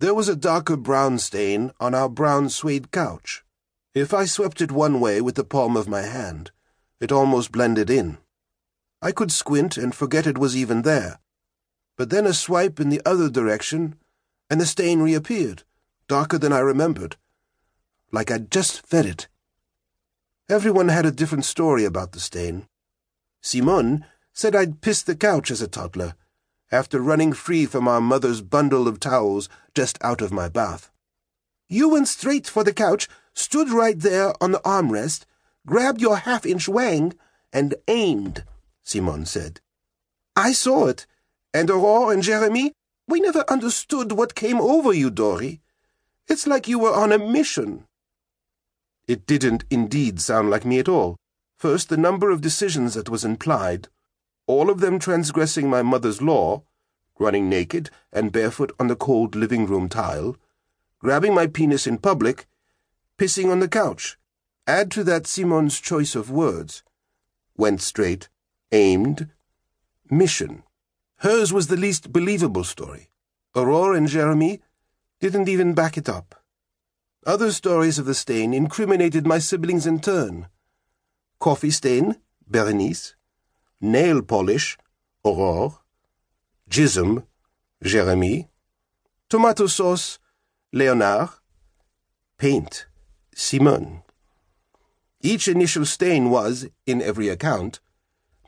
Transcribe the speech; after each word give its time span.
There 0.00 0.14
was 0.14 0.30
a 0.30 0.34
darker 0.34 0.78
brown 0.78 1.18
stain 1.18 1.72
on 1.78 1.94
our 1.94 2.08
brown 2.08 2.48
suede 2.48 2.90
couch. 2.90 3.44
If 3.92 4.14
I 4.14 4.24
swept 4.24 4.62
it 4.62 4.72
one 4.72 4.98
way 4.98 5.20
with 5.20 5.34
the 5.34 5.44
palm 5.44 5.76
of 5.76 5.88
my 5.88 6.00
hand, 6.00 6.52
it 7.00 7.12
almost 7.12 7.52
blended 7.52 7.90
in. 7.90 8.16
I 9.02 9.12
could 9.12 9.30
squint 9.30 9.76
and 9.76 9.94
forget 9.94 10.26
it 10.26 10.38
was 10.38 10.56
even 10.56 10.82
there. 10.82 11.18
But 11.98 12.08
then 12.08 12.24
a 12.24 12.32
swipe 12.32 12.80
in 12.80 12.88
the 12.88 13.02
other 13.04 13.28
direction, 13.28 13.96
and 14.48 14.58
the 14.58 14.64
stain 14.64 15.02
reappeared, 15.02 15.64
darker 16.08 16.38
than 16.38 16.52
I 16.52 16.60
remembered, 16.60 17.16
like 18.10 18.30
I'd 18.30 18.50
just 18.50 18.86
fed 18.86 19.04
it. 19.04 19.28
Everyone 20.48 20.88
had 20.88 21.04
a 21.04 21.12
different 21.12 21.44
story 21.44 21.84
about 21.84 22.12
the 22.12 22.20
stain. 22.20 22.66
Simone 23.42 24.06
said 24.32 24.56
I'd 24.56 24.80
pissed 24.80 25.04
the 25.04 25.14
couch 25.14 25.50
as 25.50 25.60
a 25.60 25.68
toddler, 25.68 26.14
after 26.70 27.00
running 27.00 27.32
free 27.32 27.66
from 27.66 27.88
our 27.88 28.00
mother's 28.00 28.42
bundle 28.42 28.86
of 28.86 29.00
towels 29.00 29.48
just 29.74 29.98
out 30.02 30.20
of 30.20 30.32
my 30.32 30.48
bath. 30.48 30.90
You 31.68 31.88
went 31.88 32.08
straight 32.08 32.46
for 32.46 32.64
the 32.64 32.72
couch, 32.72 33.08
stood 33.34 33.70
right 33.70 33.98
there 33.98 34.32
on 34.42 34.52
the 34.52 34.60
armrest, 34.60 35.24
grabbed 35.66 36.00
your 36.00 36.16
half-inch 36.18 36.68
wang, 36.68 37.14
and 37.52 37.74
aimed, 37.88 38.44
Simone 38.82 39.26
said. 39.26 39.60
I 40.36 40.52
saw 40.52 40.86
it, 40.86 41.06
and 41.52 41.70
Aurore 41.70 42.12
and 42.12 42.22
Jeremie, 42.22 42.72
we 43.06 43.20
never 43.20 43.44
understood 43.48 44.12
what 44.12 44.34
came 44.34 44.60
over 44.60 44.92
you, 44.92 45.10
Dory. 45.10 45.60
It's 46.28 46.46
like 46.46 46.68
you 46.68 46.78
were 46.78 46.94
on 46.94 47.12
a 47.12 47.18
mission. 47.18 47.86
It 49.08 49.26
didn't 49.26 49.64
indeed 49.70 50.20
sound 50.20 50.50
like 50.50 50.64
me 50.64 50.78
at 50.78 50.88
all. 50.88 51.16
First, 51.58 51.88
the 51.88 51.96
number 51.96 52.30
of 52.30 52.40
decisions 52.40 52.94
that 52.94 53.08
was 53.08 53.24
implied, 53.24 53.88
all 54.50 54.68
of 54.68 54.80
them 54.80 54.98
transgressing 54.98 55.70
my 55.70 55.80
mother's 55.80 56.20
law, 56.20 56.64
running 57.20 57.48
naked 57.48 57.88
and 58.12 58.32
barefoot 58.32 58.72
on 58.80 58.88
the 58.88 58.96
cold 58.96 59.36
living 59.36 59.64
room 59.64 59.88
tile, 59.88 60.36
grabbing 60.98 61.32
my 61.32 61.46
penis 61.46 61.86
in 61.86 61.96
public, 61.96 62.48
pissing 63.16 63.52
on 63.52 63.60
the 63.60 63.68
couch. 63.68 64.18
Add 64.66 64.90
to 64.90 65.04
that 65.04 65.28
Simone's 65.28 65.80
choice 65.80 66.16
of 66.16 66.32
words. 66.32 66.82
Went 67.56 67.80
straight, 67.80 68.28
aimed, 68.72 69.28
mission. 70.10 70.64
Hers 71.18 71.52
was 71.52 71.68
the 71.68 71.76
least 71.76 72.12
believable 72.12 72.64
story. 72.64 73.10
Aurore 73.54 73.96
and 73.96 74.08
Jeremie 74.08 74.60
didn't 75.20 75.48
even 75.48 75.74
back 75.74 75.96
it 75.96 76.08
up. 76.08 76.42
Other 77.24 77.52
stories 77.52 78.00
of 78.00 78.06
the 78.06 78.14
stain 78.14 78.52
incriminated 78.52 79.26
my 79.26 79.38
siblings 79.38 79.86
in 79.86 80.00
turn. 80.00 80.48
Coffee 81.38 81.70
stain, 81.70 82.16
Berenice. 82.48 83.14
Nail 83.80 84.22
polish, 84.22 84.76
Aurore. 85.24 85.78
Jism, 86.68 87.24
Jeremie. 87.82 88.48
Tomato 89.28 89.66
sauce, 89.66 90.18
Leonard. 90.72 91.30
Paint, 92.36 92.86
Simone. 93.34 94.02
Each 95.22 95.48
initial 95.48 95.84
stain 95.84 96.30
was, 96.30 96.68
in 96.86 97.02
every 97.02 97.28
account, 97.28 97.80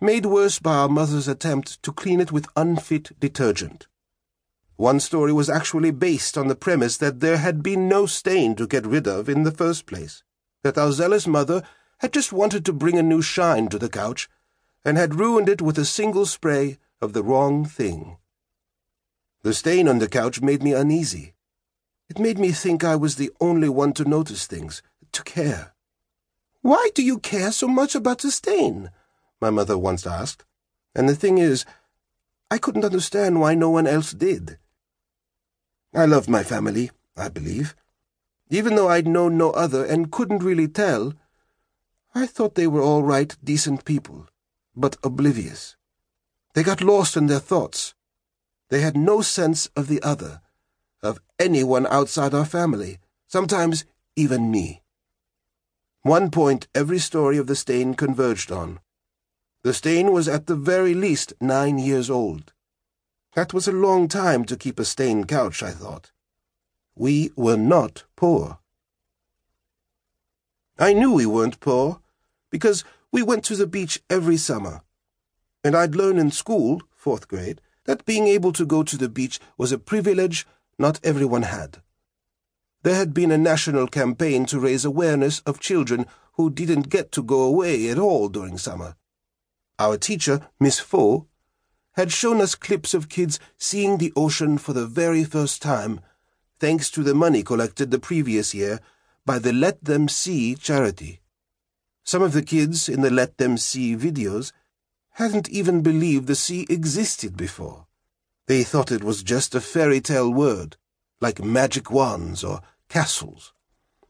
made 0.01 0.27
worse 0.27 0.59
by 0.59 0.75
our 0.75 0.89
mother's 0.89 1.29
attempt 1.29 1.83
to 1.83 1.93
clean 1.93 2.21
it 2.21 2.33
with 2.33 2.49
unfit 2.57 3.19
detergent. 3.21 3.87
One 4.77 5.01
story 5.01 5.33
was 5.33 5.49
actually 5.49 5.93
based 5.93 6.37
on 6.37 6.49
the 6.49 6.57
premise 6.57 6.97
that 6.97 7.21
there 7.21 7.37
had 7.39 7.63
been 7.63 7.89
no 7.89 8.07
stain 8.07 8.55
to 8.57 8.67
get 8.67 8.87
rid 8.87 9.07
of 9.07 9.29
in 9.29 9.45
the 9.45 9.53
first 9.53 9.87
place, 9.87 10.23
that 10.63 10.79
our 10.79 10.93
zealous 10.93 11.27
mother 11.27 11.63
had 11.99 12.13
just 12.13 12.33
wanted 12.33 12.65
to 12.65 12.73
bring 12.73 12.99
a 12.99 13.03
new 13.03 13.23
shine 13.23 13.69
to 13.69 13.79
the 13.79 13.89
couch, 13.89 14.29
and 14.85 14.97
had 14.97 15.15
ruined 15.15 15.49
it 15.49 15.63
with 15.63 15.79
a 15.79 15.85
single 15.85 16.27
spray 16.27 16.79
of 17.01 17.13
the 17.13 17.23
wrong 17.23 17.65
thing. 17.65 18.19
The 19.43 19.55
stain 19.55 19.89
on 19.89 19.99
the 19.99 20.09
couch 20.09 20.41
made 20.41 20.63
me 20.63 20.73
uneasy. 20.73 21.35
It 22.09 22.19
made 22.19 22.39
me 22.39 22.53
think 22.53 22.85
I 22.85 22.97
was 22.97 23.17
the 23.17 23.31
only 23.41 23.69
one 23.69 23.93
to 23.95 24.05
notice 24.05 24.47
things, 24.47 24.83
to 25.13 25.23
care. 25.23 25.75
Why 26.61 26.91
do 26.95 27.03
you 27.03 27.19
care 27.19 27.53
so 27.53 27.67
much 27.67 27.95
about 27.95 28.19
the 28.19 28.31
stain? 28.31 28.91
my 29.41 29.51
mother 29.51 29.77
once 29.77 30.07
asked. 30.07 30.45
And 30.95 31.09
the 31.09 31.17
thing 31.17 31.39
is, 31.39 31.65
I 32.51 32.59
couldn't 32.59 32.85
understand 32.85 33.41
why 33.41 33.55
no 33.55 33.71
one 33.71 33.87
else 33.87 34.13
did. 34.13 34.59
I 35.95 36.05
loved 36.07 36.29
my 36.29 36.43
family, 36.43 36.91
I 37.17 37.29
believe. 37.29 37.75
Even 38.51 38.77
though 38.77 38.89
I'd 38.89 39.09
known 39.09 39.37
no 39.37 39.51
other 39.51 39.85
and 39.85 40.13
couldn't 40.13 40.43
really 40.43 40.69
tell, 40.69 41.15
I 42.15 42.27
thought 42.27 42.55
they 42.55 42.67
were 42.67 42.83
all 42.83 43.03
right, 43.03 43.35
decent 43.43 43.85
people, 43.85 44.29
but 44.75 44.97
oblivious. 45.03 45.77
They 46.55 46.63
got 46.63 46.81
lost 46.81 47.17
in 47.17 47.27
their 47.27 47.39
thoughts. 47.39 47.95
They 48.69 48.81
had 48.81 48.97
no 48.97 49.21
sense 49.21 49.69
of 49.77 49.89
the 49.89 50.03
other, 50.03 50.41
of 51.03 51.21
anyone 51.39 51.87
outside 51.87 52.35
our 52.35 52.45
family, 52.45 52.99
sometimes 53.27 53.85
even 54.17 54.51
me. 54.51 54.83
One 56.03 56.31
point 56.31 56.69
every 56.75 56.99
story 56.99 57.39
of 57.39 57.47
the 57.47 57.57
stain 57.57 57.95
converged 57.95 58.51
on. 58.51 58.81
The 59.63 59.75
stain 59.75 60.13
was 60.13 60.27
at 60.27 60.47
the 60.47 60.57
very 60.57 60.95
least 60.95 61.33
nine 61.41 61.79
years 61.79 62.11
old. 62.11 62.53
That 63.35 63.55
was 63.55 63.69
a 63.69 63.73
long 63.73 64.09
time 64.09 64.45
to 64.47 64.57
keep 64.57 64.79
a 64.79 64.85
stained 64.85 65.29
couch, 65.29 65.63
I 65.63 65.71
thought. 65.71 66.11
We 66.95 67.31
were 67.37 67.57
not 67.57 68.05
poor. 68.17 68.59
I 70.79 70.93
knew 70.93 71.13
we 71.13 71.27
weren't 71.27 71.61
poor, 71.61 72.01
because 72.51 72.85
we 73.13 73.23
went 73.23 73.45
to 73.45 73.57
the 73.57 73.67
beach 73.67 74.03
every 74.11 74.39
summer. 74.39 74.81
And 75.63 75.77
I'd 75.77 75.95
learned 75.95 76.19
in 76.19 76.31
school, 76.31 76.83
fourth 76.91 77.29
grade, 77.29 77.61
that 77.85 78.07
being 78.07 78.27
able 78.27 78.53
to 78.55 78.65
go 78.65 78.83
to 78.83 78.97
the 78.97 79.09
beach 79.09 79.39
was 79.59 79.71
a 79.71 79.79
privilege 79.79 80.47
not 80.79 80.99
everyone 81.05 81.43
had. 81.43 81.83
There 82.83 82.97
had 82.97 83.15
been 83.15 83.31
a 83.31 83.39
national 83.39 83.87
campaign 83.87 84.47
to 84.47 84.59
raise 84.59 84.85
awareness 84.85 85.41
of 85.41 85.61
children 85.61 86.07
who 86.33 86.51
didn't 86.51 86.89
get 86.89 87.13
to 87.13 87.23
go 87.23 87.43
away 87.43 87.89
at 87.89 87.99
all 87.99 88.29
during 88.29 88.59
summer. 88.59 88.97
Our 89.79 89.99
teacher, 89.99 90.49
Miss 90.59 90.81
Faux, 90.81 91.27
had 91.93 92.11
shown 92.11 92.41
us 92.41 92.55
clips 92.55 92.95
of 92.95 93.09
kids 93.09 93.39
seeing 93.59 93.99
the 93.99 94.13
ocean 94.17 94.59
for 94.59 94.73
the 94.73 94.87
very 94.87 95.25
first 95.25 95.61
time, 95.61 96.01
thanks 96.59 96.91
to 96.91 97.03
the 97.03 97.15
money 97.15 97.43
collected 97.43 97.91
the 97.91 97.99
previous 97.99 98.55
year 98.55 98.81
by 99.27 99.39
the 99.39 99.53
Let 99.53 99.85
Them 99.85 100.09
See 100.09 100.55
charity. 100.55 101.22
Some 102.05 102.23
of 102.23 102.33
the 102.33 102.43
kids 102.43 102.89
in 102.89 103.01
the 103.01 103.11
Let 103.11 103.39
Them 103.39 103.57
See 103.57 103.97
videos 103.97 104.53
hadn't 105.13 105.49
even 105.49 105.83
believed 105.83 106.27
the 106.27 106.35
sea 106.35 106.67
existed 106.69 107.37
before. 107.37 107.87
They 108.47 108.65
thought 108.65 108.91
it 108.91 109.05
was 109.05 109.23
just 109.23 109.55
a 109.55 109.61
fairy 109.61 110.01
tale 110.01 110.33
word, 110.33 110.77
like 111.21 111.45
magic 111.45 111.91
wands 111.91 112.43
or 112.43 112.61
castles, 112.89 113.53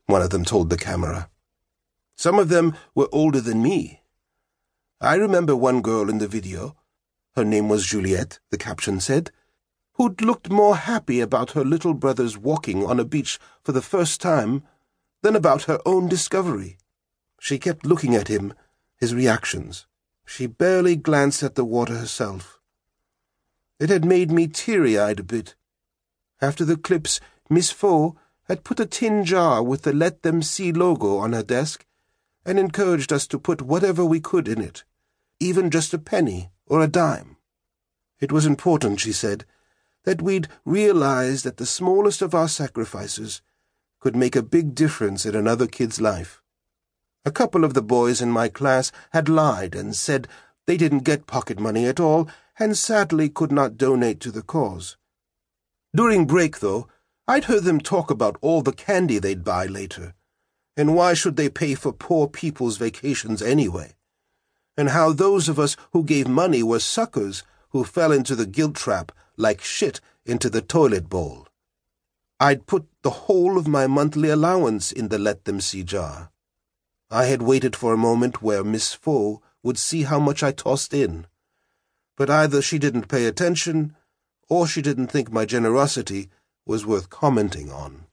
one 0.06 0.22
of 0.22 0.30
them 0.30 0.44
told 0.44 0.70
the 0.70 0.76
camera. 0.76 1.28
Some 2.16 2.38
of 2.38 2.48
them 2.48 2.74
were 2.94 3.08
older 3.12 3.40
than 3.40 3.62
me. 3.62 4.02
I 5.00 5.16
remember 5.16 5.54
one 5.54 5.82
girl 5.82 6.08
in 6.08 6.18
the 6.18 6.28
video 6.28 6.76
her 7.34 7.44
name 7.46 7.68
was 7.70 7.86
Juliet, 7.86 8.40
the 8.50 8.58
caption 8.58 9.00
said, 9.00 9.30
who'd 9.94 10.20
looked 10.20 10.50
more 10.50 10.76
happy 10.76 11.20
about 11.20 11.52
her 11.52 11.64
little 11.64 11.94
brother's 11.94 12.36
walking 12.36 12.84
on 12.84 13.00
a 13.00 13.06
beach 13.06 13.38
for 13.62 13.72
the 13.72 13.80
first 13.80 14.20
time 14.20 14.62
than 15.22 15.34
about 15.34 15.62
her 15.62 15.80
own 15.86 16.08
discovery. 16.08 16.76
She 17.44 17.58
kept 17.58 17.84
looking 17.84 18.14
at 18.14 18.28
him, 18.28 18.54
his 18.96 19.16
reactions. 19.16 19.88
She 20.24 20.46
barely 20.46 20.94
glanced 20.94 21.42
at 21.42 21.56
the 21.56 21.64
water 21.64 21.96
herself. 21.96 22.60
It 23.80 23.90
had 23.90 24.04
made 24.04 24.30
me 24.30 24.46
teary-eyed 24.46 25.18
a 25.18 25.24
bit. 25.24 25.56
After 26.40 26.64
the 26.64 26.76
clips, 26.76 27.18
Miss 27.50 27.72
Faux 27.72 28.16
had 28.44 28.62
put 28.62 28.78
a 28.78 28.86
tin 28.86 29.24
jar 29.24 29.60
with 29.60 29.82
the 29.82 29.92
Let 29.92 30.22
Them 30.22 30.40
See 30.40 30.70
logo 30.70 31.16
on 31.16 31.32
her 31.32 31.42
desk 31.42 31.84
and 32.46 32.60
encouraged 32.60 33.12
us 33.12 33.26
to 33.26 33.40
put 33.40 33.60
whatever 33.60 34.04
we 34.04 34.20
could 34.20 34.46
in 34.46 34.60
it, 34.60 34.84
even 35.40 35.68
just 35.68 35.92
a 35.92 35.98
penny 35.98 36.52
or 36.68 36.80
a 36.80 36.86
dime. 36.86 37.38
It 38.20 38.30
was 38.30 38.46
important, 38.46 39.00
she 39.00 39.12
said, 39.12 39.46
that 40.04 40.22
we'd 40.22 40.46
realize 40.64 41.42
that 41.42 41.56
the 41.56 41.66
smallest 41.66 42.22
of 42.22 42.36
our 42.36 42.46
sacrifices 42.46 43.42
could 43.98 44.14
make 44.14 44.36
a 44.36 44.42
big 44.42 44.76
difference 44.76 45.26
in 45.26 45.34
another 45.34 45.66
kid's 45.66 46.00
life. 46.00 46.41
A 47.24 47.30
couple 47.30 47.64
of 47.64 47.74
the 47.74 47.82
boys 47.82 48.20
in 48.20 48.30
my 48.30 48.48
class 48.48 48.92
had 49.12 49.28
lied 49.28 49.74
and 49.74 49.94
said 49.94 50.28
they 50.66 50.76
didn't 50.76 51.04
get 51.04 51.26
pocket 51.26 51.58
money 51.58 51.86
at 51.86 52.00
all 52.00 52.28
and 52.58 52.76
sadly 52.76 53.28
could 53.28 53.52
not 53.52 53.76
donate 53.76 54.20
to 54.20 54.30
the 54.30 54.42
cause. 54.42 54.96
During 55.94 56.26
break, 56.26 56.60
though, 56.60 56.88
I'd 57.28 57.44
heard 57.44 57.64
them 57.64 57.80
talk 57.80 58.10
about 58.10 58.36
all 58.40 58.62
the 58.62 58.72
candy 58.72 59.18
they'd 59.18 59.44
buy 59.44 59.66
later, 59.66 60.14
and 60.76 60.94
why 60.94 61.14
should 61.14 61.36
they 61.36 61.48
pay 61.48 61.74
for 61.74 61.92
poor 61.92 62.28
people's 62.28 62.76
vacations 62.76 63.40
anyway? 63.40 63.94
and 64.76 64.90
how 64.90 65.12
those 65.12 65.48
of 65.48 65.58
us 65.58 65.76
who 65.92 66.02
gave 66.02 66.26
money 66.26 66.62
were 66.62 66.80
suckers 66.80 67.42
who 67.70 67.84
fell 67.84 68.12
into 68.12 68.34
the 68.34 68.46
guilt 68.46 68.74
trap 68.74 69.12
like 69.36 69.60
shit 69.60 70.00
into 70.24 70.48
the 70.48 70.62
toilet 70.62 71.08
bowl. 71.08 71.46
I'd 72.40 72.66
put 72.66 72.86
the 73.02 73.10
whole 73.10 73.58
of 73.58 73.68
my 73.68 73.86
monthly 73.86 74.28
allowance 74.30 74.90
in 74.90 75.08
the 75.08 75.18
Let 75.18 75.44
Them 75.44 75.60
See 75.60 75.84
jar. 75.84 76.31
I 77.12 77.26
had 77.26 77.42
waited 77.42 77.76
for 77.76 77.92
a 77.92 77.98
moment 77.98 78.40
where 78.40 78.64
Miss 78.64 78.94
Faux 78.94 79.44
would 79.62 79.76
see 79.76 80.04
how 80.04 80.18
much 80.18 80.42
I 80.42 80.50
tossed 80.50 80.94
in. 80.94 81.26
But 82.16 82.30
either 82.30 82.62
she 82.62 82.78
didn't 82.78 83.08
pay 83.08 83.26
attention, 83.26 83.94
or 84.48 84.66
she 84.66 84.80
didn't 84.80 85.08
think 85.08 85.30
my 85.30 85.44
generosity 85.44 86.30
was 86.64 86.86
worth 86.86 87.10
commenting 87.10 87.70
on. 87.70 88.06